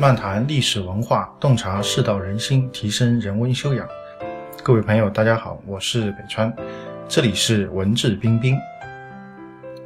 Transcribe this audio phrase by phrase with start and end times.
[0.00, 3.86] 漫谈历史文化，洞察世道人心，提升人文修养。
[4.62, 6.50] 各位朋友，大家好，我是北川，
[7.06, 8.56] 这里是文质彬彬。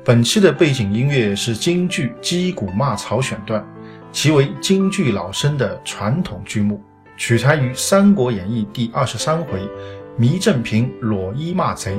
[0.04, 3.66] 本期的背景音乐是京剧《击鼓骂曹》选段，
[4.12, 6.80] 其为京剧老生的传统剧目，
[7.16, 9.68] 取材于《三国演义》第二十三回
[10.16, 11.98] “糜正平裸衣骂贼”。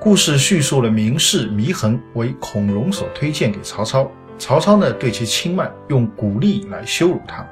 [0.00, 7.46] 故事叙述了名士祢衡为孔融所推荐给曹操，曹操呢对其轻慢，用鼓励来羞辱他。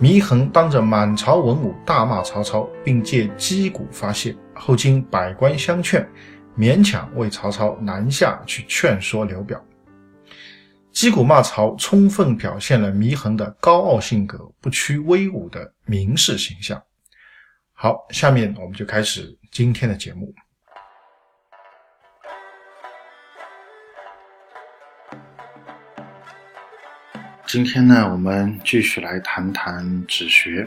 [0.00, 6.08] 祢衡当着满朝文武大骂曹操，并借击鼓发泄，后经百官相劝。
[6.54, 9.58] 勉强为曹操南下去劝说刘表，
[10.92, 16.82] 击鼓骂曹，充分表现了祢衡的高傲性格、不屈威武的名士形象。
[17.72, 20.34] 好，下面我们就开始今天的节目。
[27.52, 30.66] 今天呢，我们继续来谈谈止学。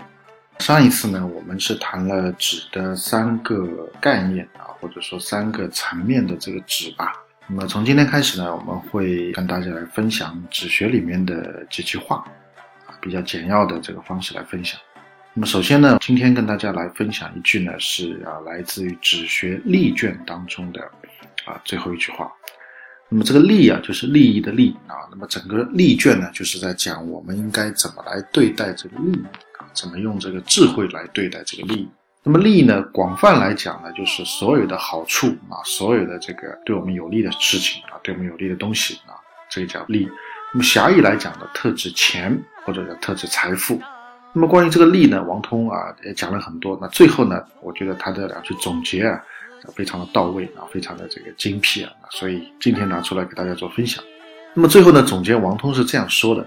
[0.59, 7.11] 上一次呢，我们是谈了止的三个概念啊，或者说三个层面的这个止吧。
[7.47, 12.17] 那么从今天开始呢，我们会跟大家来分享止学里面的几句话，
[12.85, 14.79] 啊，比较简要的这个方式来分享。
[15.33, 20.81] 那么首先呢，今天跟大家来分享一句呢，是啊，来自于止学例卷当中的
[21.45, 22.31] 啊最后一句话。
[23.09, 25.07] 那么这个利啊，就是利益的利啊。
[25.11, 29.23] 那么整个利卷呢，就是在讲我们应该怎么来对待这个利益。
[29.73, 31.89] 怎么用这个智慧来对待这个利益？
[32.23, 32.81] 那么利呢？
[32.93, 39.19] 广泛来讲呢，就是所有的好处啊，所有的这个对我们有利的事情啊，对我们有利的东西啊，
[39.49, 40.09] 这个叫利。
[40.53, 43.81] 那么狭义来讲呢，特指钱或者叫特指财富。
[44.35, 46.77] 那么关于这个利呢，王通啊也讲了很多。
[46.81, 49.23] 那最后呢，我觉得他的两句总结啊，
[49.73, 54.03] 非常的到位啊，非常的这个精辟啊，所以今天拿出来给大家做分享。
[54.53, 56.45] 那么最后呢，总结王通是这样说的。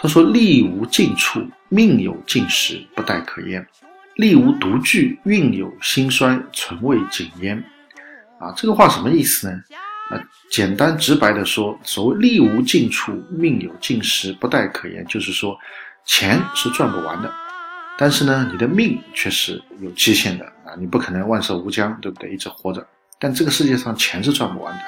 [0.00, 3.60] 他说：“利无尽处，命有尽时，不待可焉；
[4.14, 7.56] 利无独具，运有兴衰，存未尽焉。”
[8.38, 9.60] 啊，这个话什么意思呢？
[10.10, 10.22] 啊，
[10.52, 15.58] 简单直白的说，所谓“利无尽处，命有尽时，不待可言”，就是说，
[16.04, 17.32] 钱是赚不完的，
[17.98, 22.30] 但是呢，你的命却是有期限的啊，你不可能万寿无疆，对不对？
[22.30, 22.86] 一直活着。
[23.18, 24.80] 但这个世界上钱是赚不完的。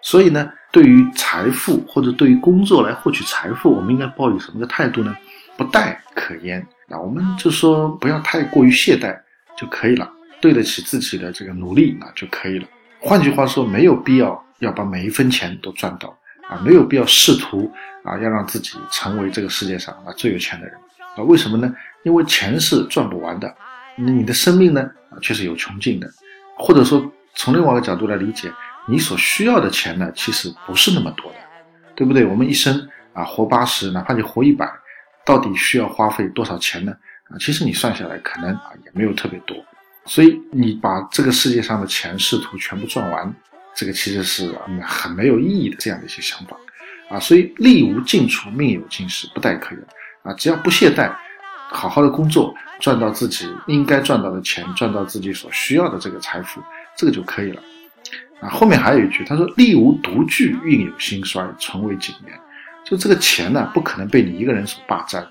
[0.00, 5.16] 所以呢，对于财富或者对于工作来获取财富，我们应该抱有什么个态度呢？
[5.56, 9.16] 不待可言啊，我们就说不要太过于懈怠
[9.56, 10.10] 就可以了，
[10.40, 12.66] 对得起自己的这个努力啊就可以了。
[13.00, 16.08] 换句话说，没有必要要把每一分钱都赚到
[16.48, 17.70] 啊，没有必要试图
[18.04, 20.74] 啊要让自己成为这个世界上啊最有钱的人
[21.16, 21.22] 啊？
[21.24, 21.74] 为什么呢？
[22.04, 23.52] 因为钱是赚不完的，
[23.96, 26.08] 那你的生命呢啊却是有穷尽的，
[26.56, 28.52] 或者说从另外一个角度来理解。
[28.86, 31.38] 你所需要的钱呢，其实不是那么多的，
[31.94, 32.22] 对不对？
[32.26, 34.70] 我们一生啊活八十，哪怕你活一百，
[35.24, 36.92] 到底需要花费多少钱呢？
[37.30, 39.56] 啊，其实你算下来可能啊也没有特别多。
[40.04, 43.34] 所以你把这个世界上的钱试图全部赚完，
[43.74, 46.54] 这个其实是很没有意义的这样的一些想法
[47.08, 47.18] 啊。
[47.18, 49.84] 所以利无尽处，命有尽时，不待可言
[50.22, 50.32] 啊。
[50.34, 51.12] 只要不懈怠，
[51.70, 56.60] 好好的工作，赚到自己应该赚到的钱，赚到自己所需要的这个财富，
[56.96, 57.62] 这个就可以了。
[58.40, 62.40] 啊，后面还有一句，他说：“利无独具，运有兴衰，存为景焉。”
[62.84, 65.26] 就这个钱呢，不可能被你一个人所霸占，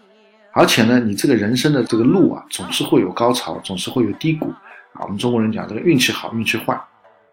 [0.53, 4.51] 而且呢，你这个人生的这个路啊，总是会有高潮，总是会有低谷。
[4.93, 6.73] 啊，我们中国人讲这个运气好，运气坏，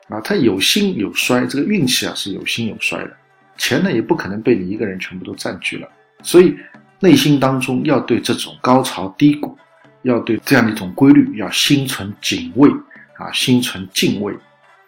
[0.09, 3.17] 啊，它有兴有衰，这个运气啊是有兴有衰的。
[3.57, 5.89] 钱呢，也不可能被你一个人全部都占据了，
[6.23, 6.57] 所以
[6.99, 9.57] 内心当中要对这种高潮低谷，
[10.03, 12.71] 要对这样的一种规律，要心存敬畏
[13.17, 14.35] 啊，心存敬畏。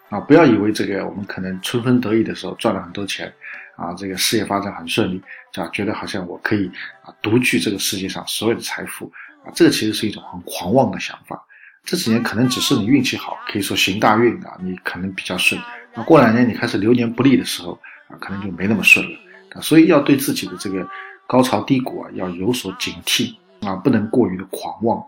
[0.09, 3.33] 啊，不要以为这个我们可能春风得意的时候赚了很多钱，
[3.75, 5.19] 啊，这个事业发展很顺利，
[5.55, 6.69] 啊，觉得好像我可以
[7.01, 9.11] 啊独具这个世界上所有的财富，
[9.43, 11.43] 啊，这个其实是一种很狂妄的想法。
[11.83, 15.59] 这几年可能只是你运气好，可以说行大运啊，你可能比较顺。
[15.95, 17.79] 那过两年你开始流年不利的时候，
[18.19, 19.61] 可能就没那么顺了。
[19.61, 20.87] 所以要对自己的这个
[21.27, 25.03] 高潮低谷啊要有所警惕啊，不能过于的狂妄。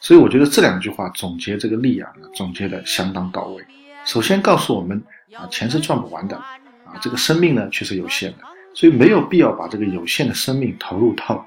[0.00, 3.64] 所以我觉得这两句话总结这个力啊，总结的相当到位。
[4.04, 5.02] 首先告诉我们
[5.32, 8.38] 啊，钱是赚不完的，啊，这个生命呢却是有限的，
[8.74, 11.46] 所以没有必要把这个有限的生命投入到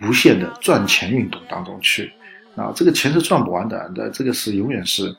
[0.00, 2.10] 无限的赚钱运动当中去，
[2.56, 5.14] 啊，这个钱是赚不完的，那这个是永远是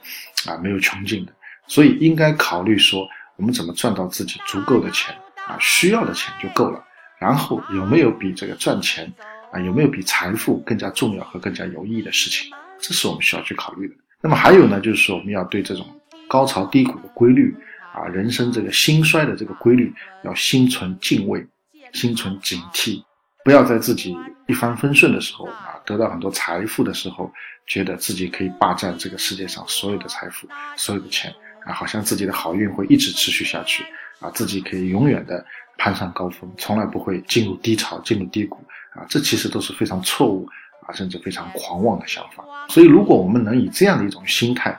[0.47, 1.33] 啊没有穷尽的，
[1.67, 5.15] 所以应该考虑说我们怎么赚到自己足够的钱
[5.49, 6.81] 啊，需要的钱就够了，
[7.19, 9.11] 然后有没有比这个赚钱
[9.51, 12.49] 啊，有没有比财富更加重要和更加有意义的事情，
[12.79, 13.95] 这是我们需要去考虑的。
[14.21, 15.85] 那么还有呢，就是说我们要对这种。
[16.27, 17.51] 高潮低谷的规律
[17.91, 19.91] 啊，人生这个兴衰的这个规律，
[20.23, 21.43] 要心存敬畏，
[21.91, 23.03] 心存警惕，
[23.43, 27.33] 不要在自己一帆风顺的时候啊，得到很多财富的时候，
[27.65, 31.33] 觉得自己可以霸占这个世界上所有的财富、所有的钱
[31.65, 33.83] 啊，好像自己的好运会一直持续下去
[34.19, 35.45] 啊，自己可以永远的
[35.77, 38.57] 攀上高峰，从来不会进入低潮、进入低谷
[38.93, 40.47] 啊，这其实都是非常错误
[40.85, 42.43] 啊，甚至非常狂妄的想法。
[42.67, 44.71] 所以，如果我们能以这样的一种心态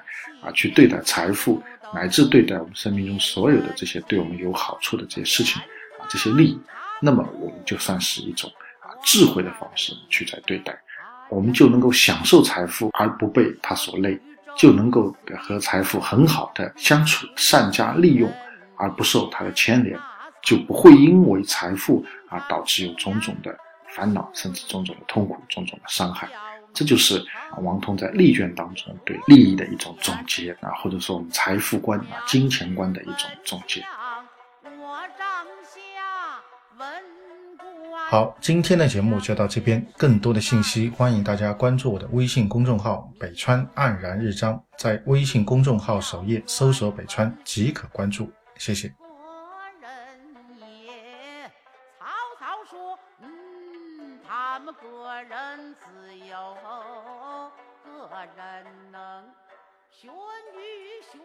[0.42, 1.62] 啊，去对待财富，
[1.94, 5.60] 乃至对待我们生命中所有的这些对我们有好处的这些事情
[5.98, 6.60] 啊，这些利益。
[7.00, 8.50] 那么我们就算是一种
[8.80, 10.78] 啊智慧的方式去在对待，
[11.30, 14.20] 我们就能够享受财富而不被它所累，
[14.54, 18.30] 就能够和财富很好的相处，善加利用
[18.80, 19.98] 而不受它的牵连，
[20.42, 23.54] 就不会因为财富而导致有种种的
[23.94, 26.26] 烦恼，甚至种种的痛苦、种种的伤害。
[26.72, 27.22] 这就是
[27.62, 33.84] 王通在利卷当中对利益的一种总结啊，或者说我们财富观啊、金钱观的一种总结。
[38.08, 39.84] 好，今天的节目就到这边。
[39.96, 44.60] 更多的信息，欢迎大家关注我的微信公众号“北川黯然日章”。
[44.78, 48.32] 在微信公众号首页搜索“北川”即可关注。
[48.60, 48.92] 谢谢。
[51.98, 52.04] 曹
[52.38, 56.56] 操说：“嗯，他们个人自有
[57.86, 59.34] 个人能，
[59.90, 60.12] 玄
[60.52, 61.18] 女玄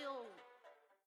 [0.00, 0.24] 牛。”